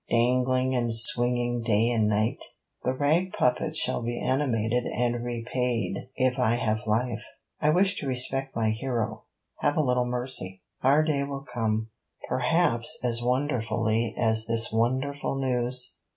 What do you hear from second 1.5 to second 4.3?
day and night!' 'The rag puppet shall be